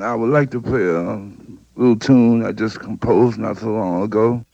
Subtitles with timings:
[0.00, 1.22] I would like to play a
[1.76, 4.44] little tune I just composed not so long ago.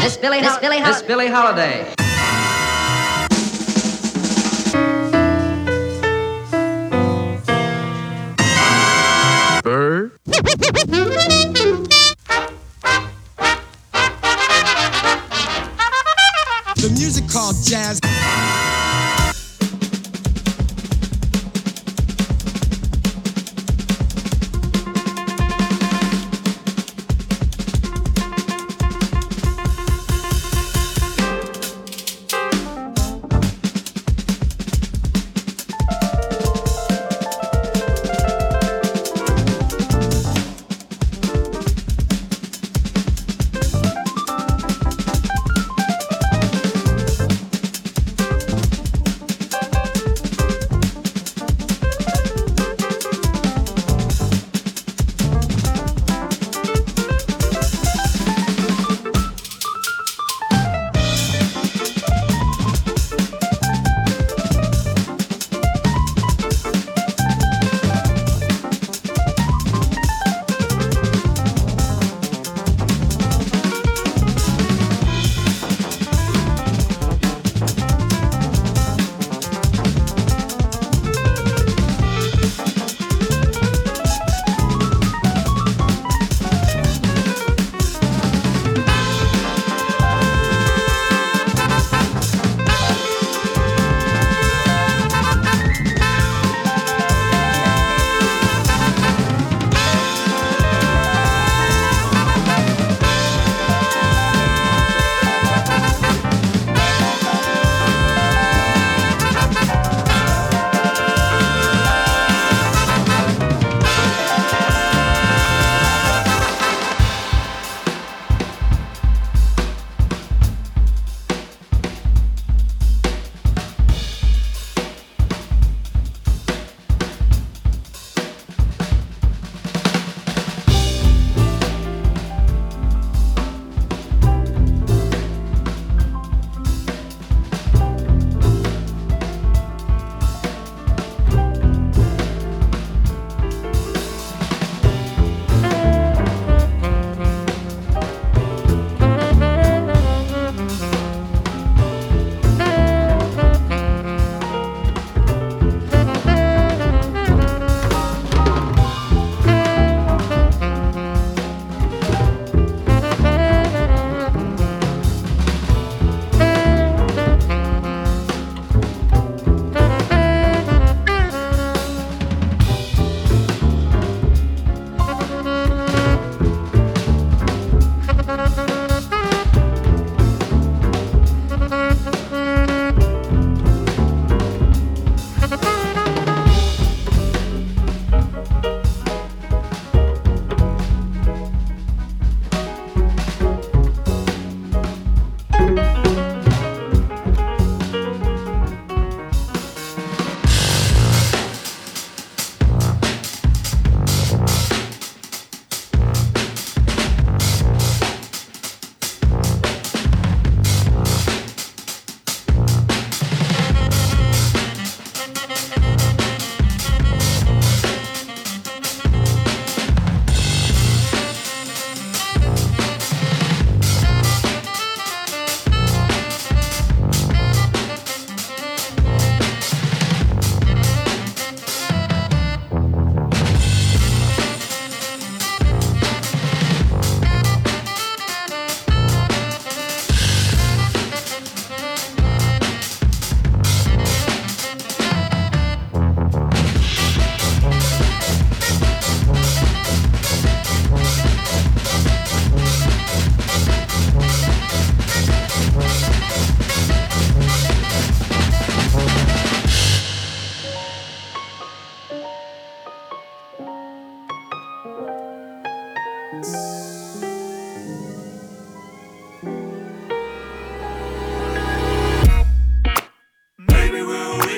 [0.00, 1.92] Miss Billy, Miss Billy, Miss Billie Holiday.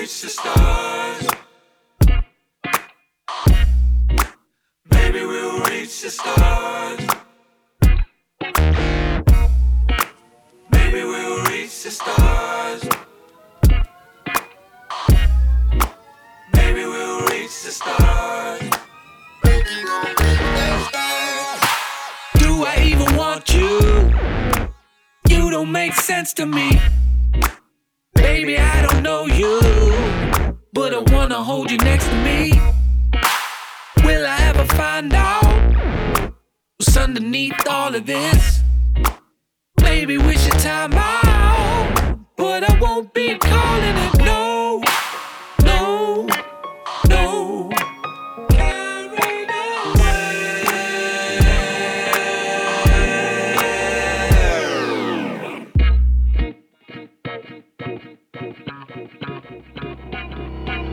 [0.04, 1.28] reach the stars.
[4.90, 7.00] Maybe we'll reach the stars.
[10.72, 12.82] Maybe we'll reach the stars.
[16.52, 18.60] Maybe we'll reach the stars.
[22.42, 24.12] Do I even want you?
[25.30, 26.73] You don't make sense to me.
[58.36, 58.56] Thank
[60.68, 60.83] you.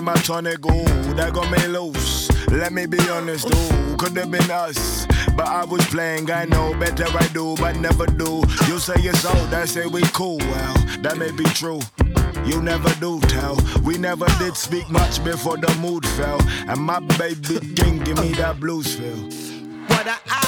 [0.00, 0.84] money, my tonic go,
[1.14, 2.30] That got me loose.
[2.50, 3.98] Let me be honest, dude.
[3.98, 5.06] Could have been us.
[5.36, 8.42] But I was playing, I know better I do, but never do.
[8.66, 10.38] You say it's old, I say we cool.
[10.38, 11.80] Well, that may be true.
[12.44, 13.56] You never do tell.
[13.84, 16.40] We never did speak much before the mood fell.
[16.68, 19.16] And my baby king give me that blues feel.
[19.88, 20.45] What I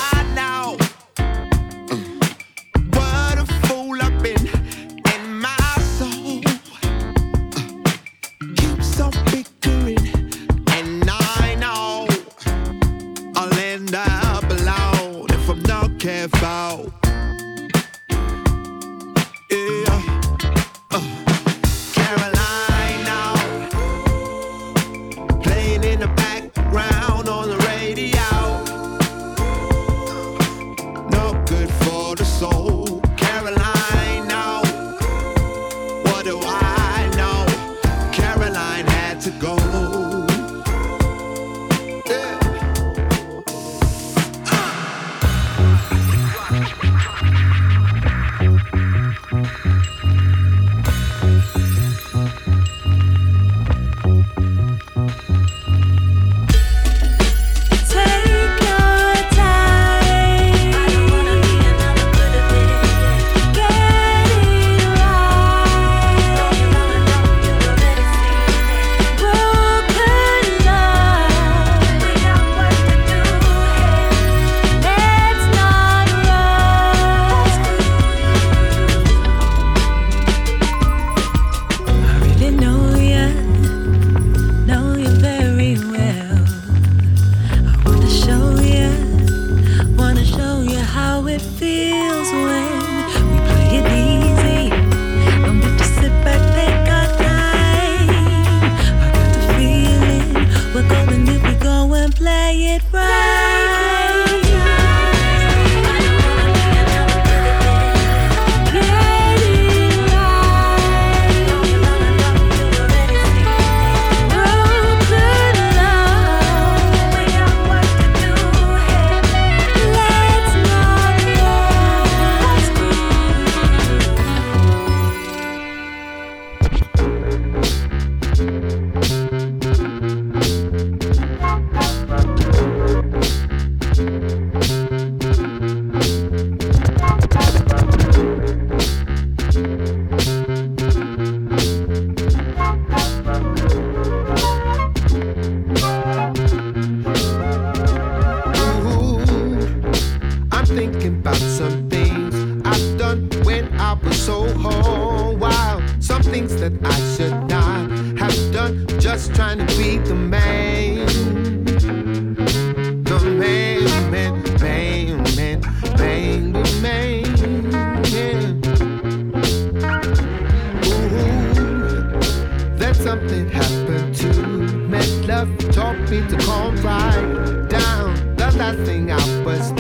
[175.45, 178.35] left taught me to calm right down.
[178.37, 179.71] Does that thing I was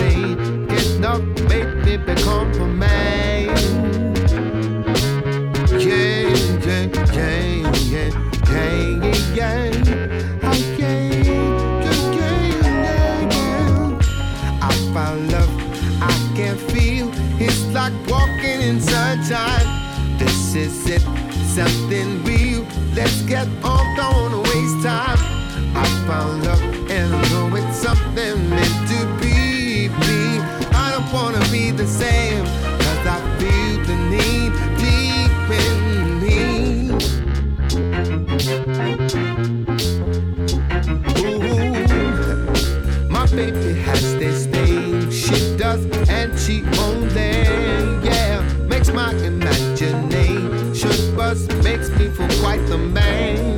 [51.63, 53.58] makes me feel quite the man.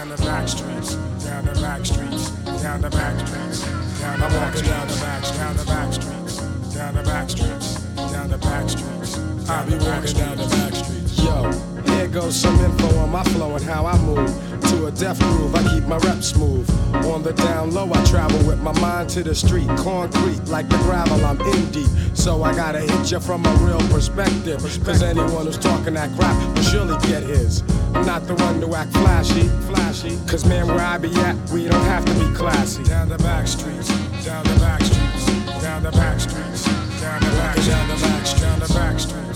[0.00, 2.30] Down the back streets, down the back streets,
[2.62, 3.60] down the back streets,
[4.00, 6.36] down the back down the back, down the back streets,
[6.74, 7.74] down the back streets,
[8.10, 9.18] down the back streets.
[9.50, 11.18] I'll be walking down the back streets.
[11.18, 11.69] Yo,
[12.00, 14.30] here goes some info on my flow and how I move.
[14.70, 16.68] To a death groove, I keep my rep smooth.
[17.06, 19.68] On the down low, I travel with my mind to the street.
[19.78, 21.88] Concrete, like the gravel, I'm in deep.
[22.14, 24.60] So I gotta hit you from a real perspective.
[24.84, 27.62] Cause anyone who's talking that crap will surely get his.
[27.94, 30.18] I'm not the one to act flashy, flashy.
[30.26, 32.82] Cause man, where I be at, we don't have to be classy.
[32.84, 33.88] Down the back streets,
[34.24, 35.26] down the back streets,
[35.60, 36.64] down the back streets,
[37.00, 39.29] down the back, down the back, down the back streets,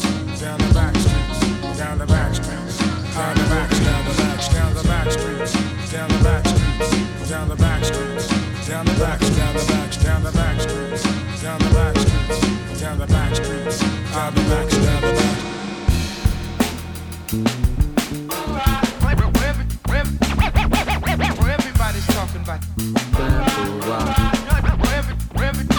[1.94, 2.78] down the back streets,
[3.14, 5.52] down the back, down the back, down the back streets,
[5.92, 8.28] down the back streets, down the back streets,
[8.66, 11.04] down the back, down the back, down the back streets,
[11.40, 13.82] down the back streets, down the back streets,
[14.12, 15.38] I'll be back, down the back.
[21.46, 22.60] Everybody's talking about.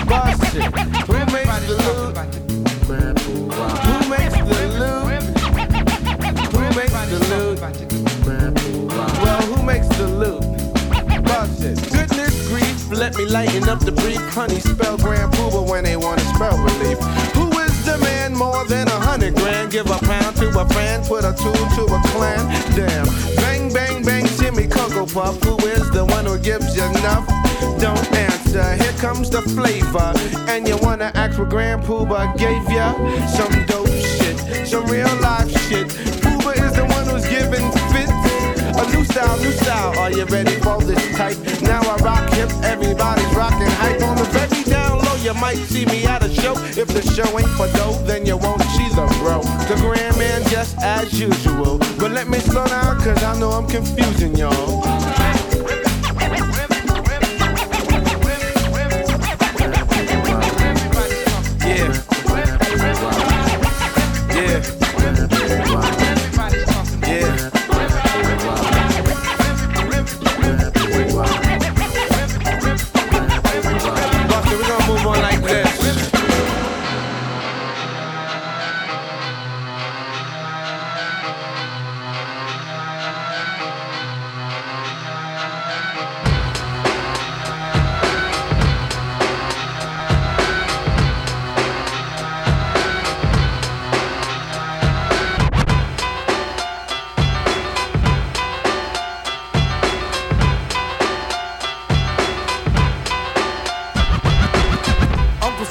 [0.08, 0.64] Bust it.
[1.08, 2.45] Who makes
[13.18, 14.22] me lighten up the brief.
[14.34, 15.34] Honey spell Grand
[15.68, 16.98] when they want to spell relief.
[17.36, 19.72] Who is the man more than a hundred grand?
[19.72, 22.44] Give a pound to a friend, put a two to a clan.
[22.76, 23.06] Damn.
[23.38, 25.42] Bang, bang, bang, Jimmy Cocoa Puff.
[25.44, 27.28] Who is the one who gives you enough?
[27.80, 28.76] Don't answer.
[28.76, 30.14] Here comes the flavor.
[30.50, 31.82] And you wanna ask what Grand
[32.38, 32.94] gave ya?
[33.28, 36.15] Some dope shit, some real life shit.
[38.78, 39.98] A new style, new style.
[40.00, 41.38] Are you ready for this type?
[41.62, 45.16] Now I rock hip, everybody's rocking hype on the very down low.
[45.24, 46.56] You might see me at a show.
[46.76, 48.62] If the show ain't for dough, then you won't.
[48.76, 49.42] She's a bro.
[49.70, 51.78] The grand man just as usual.
[51.98, 54.84] But let me slow down, cause I know I'm confusing y'all.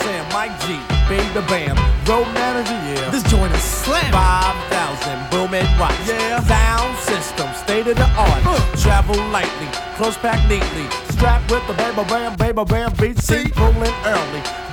[0.05, 0.77] Sam, Mike G,
[1.09, 1.77] Baby the bam.
[2.05, 3.11] Road manager, yeah.
[3.11, 4.13] This joint is slam.
[4.13, 5.97] 5,000 booming right.
[6.07, 6.41] Yeah.
[6.45, 8.43] Sound system, state of the art.
[8.79, 10.87] Travel lightly, close pack neatly.
[11.09, 13.19] Strapped with the baby bam, baby bam beat.
[13.19, 14.64] See, rolling early.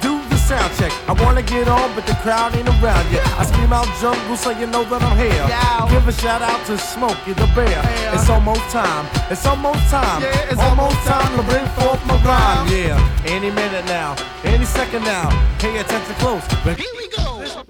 [0.51, 0.91] Sound check.
[1.07, 3.25] I wanna get on, but the crowd ain't around yet.
[3.39, 5.47] I scream out jungle so you know that I'm here.
[5.87, 7.81] Give a shout out to Smokey the Bear.
[8.13, 9.07] It's almost time.
[9.31, 10.21] It's almost time.
[10.21, 12.67] Yeah, it's almost almost time to bring forth my rhyme.
[12.67, 15.29] Yeah, any minute now, any second now.
[15.59, 16.43] Pay attention close.
[16.65, 17.37] But Here we go.
[17.37, 17.67] Word up.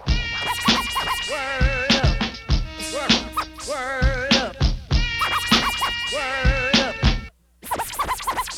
[2.93, 3.11] Word,
[3.69, 4.55] word up.
[6.15, 6.95] Word up.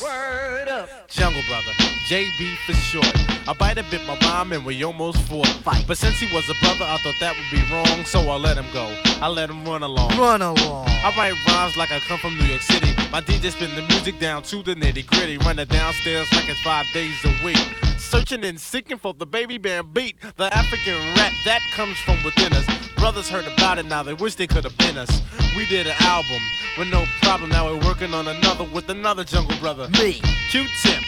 [0.02, 0.88] Word up.
[1.08, 1.72] Jungle Brother,
[2.08, 3.48] JB for short.
[3.48, 5.46] I bite a bit my rhyme and we almost fought.
[5.64, 5.84] Fight.
[5.86, 8.58] But since he was a brother, I thought that would be wrong, so I let
[8.58, 8.94] him go.
[9.22, 10.10] I let him run along.
[10.18, 10.86] Run along.
[10.88, 12.94] I write rhymes like I come from New York City.
[13.10, 15.38] My DJ spin the music down to the nitty gritty.
[15.38, 17.58] Running downstairs like it's five days a week.
[17.98, 20.16] Searching and seeking for the baby bam beat.
[20.36, 22.66] The African rap that comes from within us.
[22.96, 25.22] Brothers heard about it now, they wish they could have been us.
[25.56, 26.40] We did an album
[26.78, 27.50] with no problem.
[27.50, 29.88] Now we're working on another with another jungle brother.
[29.88, 30.20] Me.
[30.50, 31.02] Q-Tip,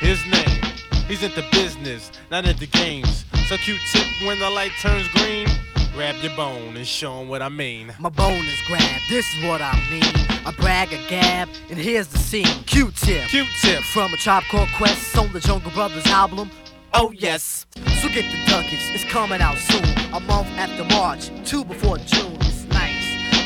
[0.00, 0.62] his name.
[1.06, 3.24] He's into business, not into games.
[3.48, 5.46] So Q-Tip, when the light turns green,
[5.92, 7.92] grab your bone and show him what I mean.
[7.98, 10.04] My bone is grabbed, this is what I mean.
[10.46, 12.46] I brag a gab, and here's the scene.
[12.66, 13.28] Q-tip.
[13.28, 16.50] Q-Tip, From a Tribe Called Quest on the Jungle Brothers album.
[16.94, 17.66] oh yes.
[18.00, 19.84] So get the ducats, it's coming out soon.
[20.14, 22.40] A month after March, two before June.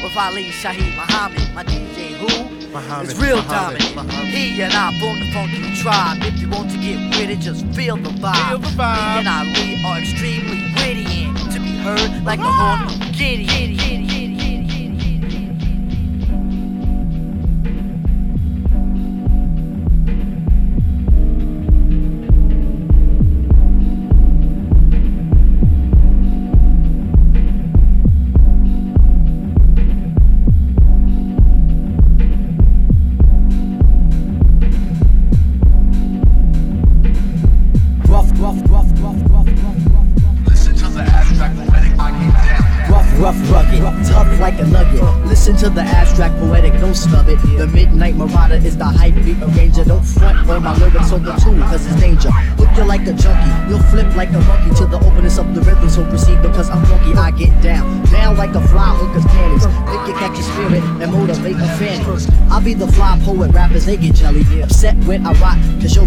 [0.04, 2.68] With Ali Shaheed Muhammad, my DJ who?
[2.68, 3.96] Muhammad, It's real Muhammad, dominant.
[3.96, 4.28] Muhammad.
[4.34, 6.18] He and I form the funky tribe.
[6.23, 8.49] If you want to get with it, just feel the vibe.
[8.49, 8.96] Feel the vibe.
[9.00, 13.46] Me and Ali are extremely witty and to be heard like the horn of Giddy.
[13.46, 14.24] Giddy,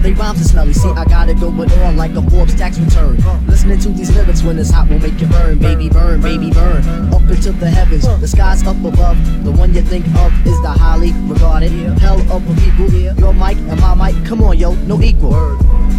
[0.07, 0.73] they rhymes are smelly.
[0.73, 3.17] See, I gotta it going on like a Forbes tax return.
[3.45, 6.83] Listening to these lyrics when it's hot we'll make you burn, baby, burn, baby, burn.
[7.13, 9.17] Up into the heavens, the skies up above.
[9.43, 11.71] The one you think of is the highly regarded.
[11.99, 14.25] Hell of a people, your mic and my mic.
[14.25, 15.33] Come on, yo, no equal.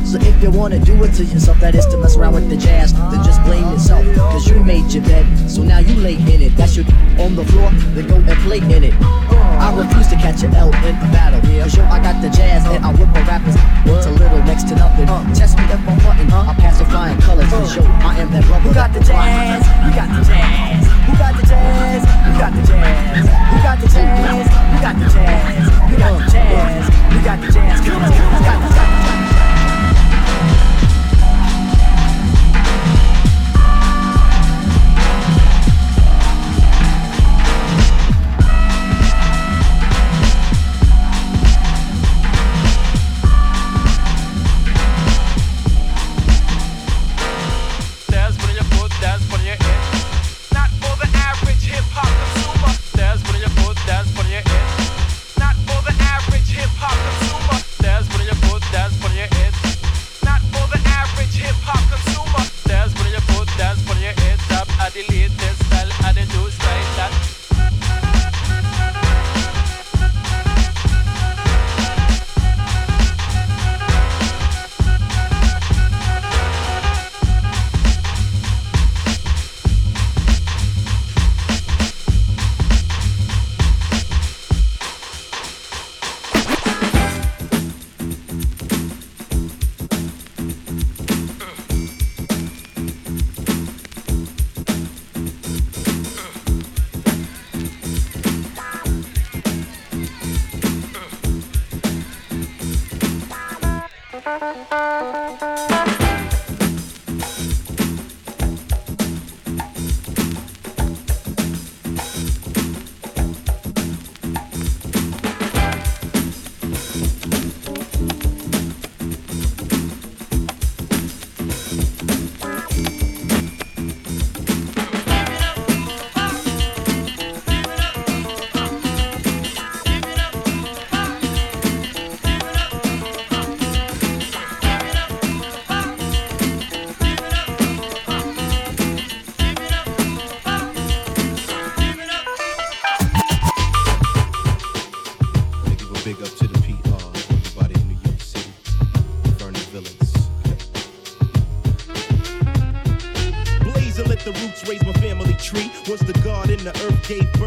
[0.05, 2.57] So if you wanna do it to yourself, that is to mess around with the
[2.57, 4.05] jazz, then just blame yourself.
[4.16, 6.57] Cause you made your bed, so now you lay in it.
[6.57, 6.87] That's your
[7.18, 8.94] on the floor, then go and play in it.
[9.59, 11.40] I refuse to catch an L in a battle.
[11.40, 14.68] Cause yo, I got the jazz and I whip a rappers It's a little next
[14.68, 15.07] to nothing.
[15.35, 17.77] Test me if I'm hunting, I'll pass the flying colors.
[17.77, 18.38] Yo, I am.
[18.44, 19.66] Who got the jazz?
[19.83, 20.87] Who got the jazz?
[21.07, 22.05] Who got the jazz?
[22.07, 23.24] Who got the jazz?
[23.51, 24.46] Who got the jazz?
[24.68, 25.68] Who got the jazz?
[25.88, 26.88] Who got the jazz?
[27.12, 27.81] Who got the jazz?
[27.81, 27.94] Who
[28.44, 29.17] got the jazz?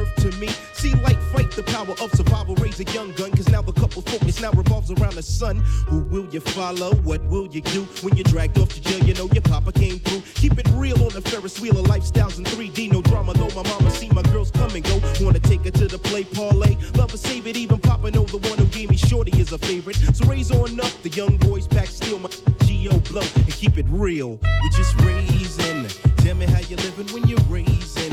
[0.01, 0.47] Birth to me.
[0.73, 3.31] See light fight the power of survival, raise a young gun.
[3.31, 5.57] Cause now the couple focus now revolves around the sun.
[5.87, 6.93] Who will you follow?
[6.95, 7.83] What will you do?
[8.01, 10.21] When you're dragged off to jail, you know your papa came through.
[10.35, 12.91] Keep it real on the Ferris wheel of lifestyles in 3D.
[12.91, 14.99] No drama though, my mama see my girls come and go.
[15.21, 16.75] Wanna take her to the play parlay.
[16.95, 19.57] Love her, save it, even Papa know the one who gave me shorty is a
[19.57, 19.97] favorite.
[20.13, 22.29] So raise on up, the young boys pack steel, my
[22.65, 22.97] G.O.
[23.11, 24.39] blow, and keep it real.
[24.63, 25.87] We just raising.
[26.17, 28.11] Tell me how you living when you're raising.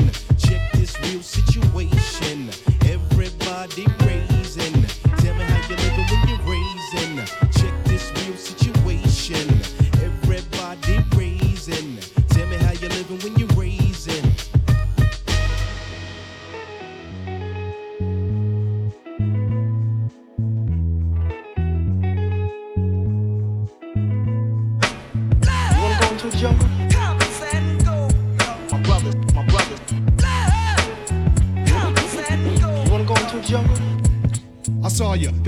[1.09, 2.51] Real situation.
[2.85, 4.28] Everybody raising.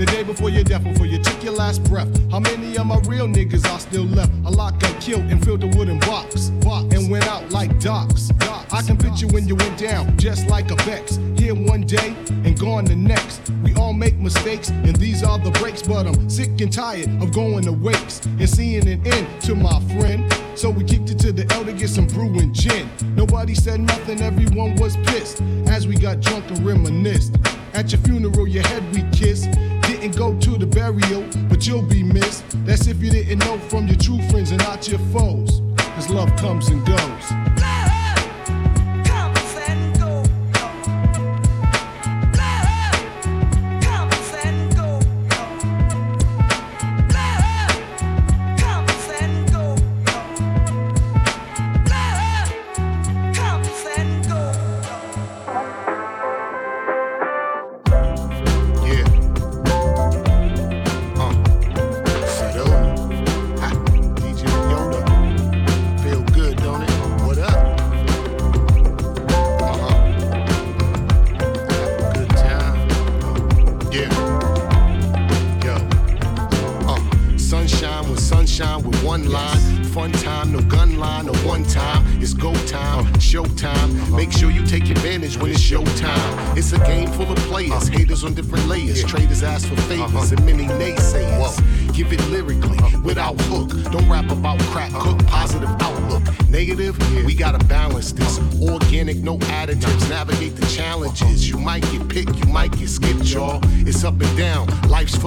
[0.04, 2.08] The day before your death, before you took your last breath.
[2.28, 4.32] How many of my real niggas are still left?
[4.44, 8.32] A lot got killed and filled the wooden box, box and went out like docs.
[8.72, 11.20] I can picture when you went down, just like a Bex.
[11.38, 13.52] Here one day and gone the next.
[13.62, 15.82] We all make mistakes, and these are the breaks.
[15.82, 19.78] But I'm sick and tired of going to wakes and seeing an end to my
[20.00, 20.32] friend.
[20.56, 22.90] So we kicked it to the elder, get some brew and gin.
[23.14, 27.36] Nobody said nothing, everyone was pissed as we got drunk and reminisced.
[27.74, 29.48] At your funeral, your head we kissed.
[30.02, 32.42] Didn't go to the burial, but you'll be missed.
[32.66, 35.62] That's if you didn't know from your true friends and not your foes.
[35.76, 37.71] Cause love comes and goes.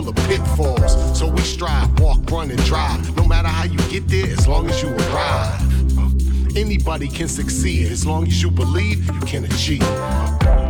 [0.05, 1.17] Full of pitfalls.
[1.17, 3.15] So we strive, walk, run, and drive.
[3.17, 5.61] No matter how you get there, as long as you arrive.
[6.55, 10.64] Anybody can succeed as long as you believe you can achieve.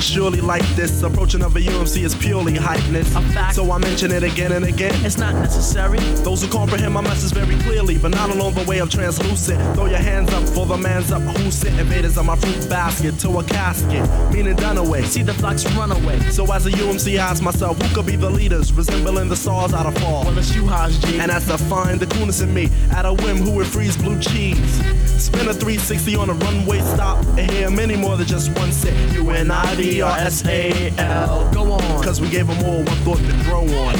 [0.00, 1.02] On the borderline is surely like this.
[1.02, 3.54] Approaching of a UMC is purely hypeness.
[3.54, 4.94] So I mention it again and again.
[5.04, 5.98] It's not necessary.
[6.22, 9.60] Those who comprehend my message very clearly, but not along the way of translucent.
[9.74, 13.18] Throw your hands up for the man's up who sit invaders on my fruit basket
[13.20, 15.02] to a casket, meaning done away.
[15.02, 16.18] See the flocks run away.
[16.30, 19.72] So as a UMC, I ask myself, who could be the leaders, resembling the stars
[19.72, 20.24] out of fall?
[20.24, 21.18] Well, it's you, Haj G.
[21.18, 22.68] And that's to find the coolness in me.
[22.90, 24.80] At a whim, who would freeze blue cheese?
[25.20, 28.94] Spin a 360 on a runway stop and hear many more than just one sit.
[29.12, 31.50] U N I D R S A L.
[31.52, 32.04] Go on.
[32.04, 33.94] Cause we gave them all one thought to grow on.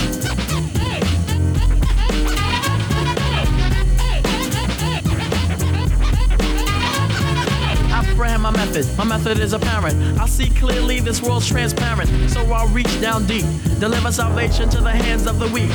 [7.90, 8.86] Apprehend my method.
[8.96, 9.96] My method is apparent.
[10.20, 12.08] I see clearly this world's transparent.
[12.30, 13.46] So I'll reach down deep,
[13.80, 15.72] deliver salvation to the hands of the weak.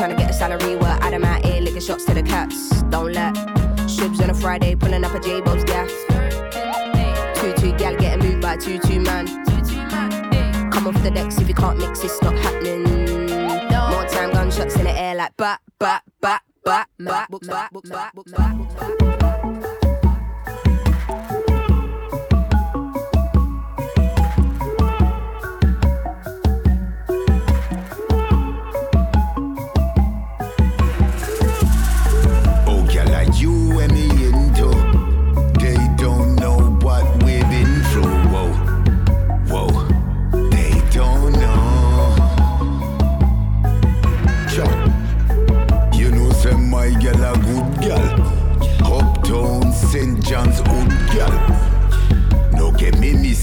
[0.00, 2.70] Trying to get a salary, we're out of my ear, licking shots to the cats.
[2.84, 3.34] Don't let
[3.84, 5.90] Shibs on a Friday, pulling up a J Bob's gas.
[7.38, 9.26] Two two gal getting moved by two two man.
[10.70, 12.84] Come off the decks if you can't mix, it's not happening.
[13.90, 18.14] More time gunshots in the air like bat bat bat bat bat bat bat bat
[18.14, 19.39] bat bat.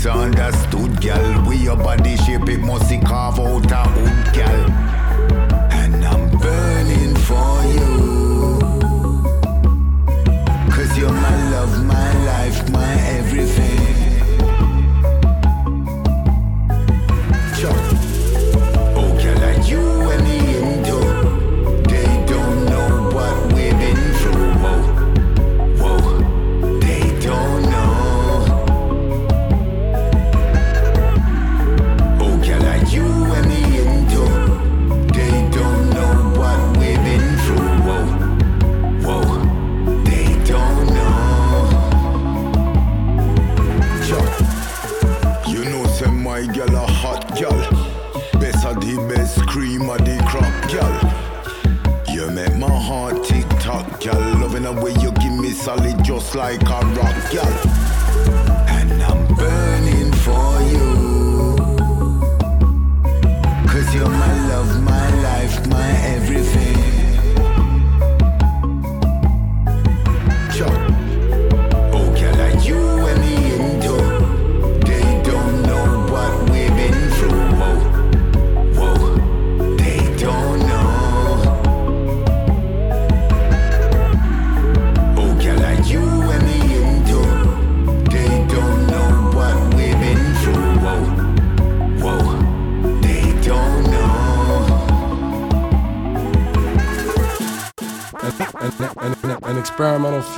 [0.08, 1.46] understood, girl.
[1.48, 2.89] We your body shape, it must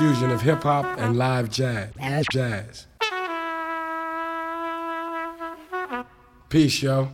[0.00, 1.92] fusion of hip hop and live jazz.
[2.30, 2.86] Jazz.
[6.48, 7.10] Peace, yo.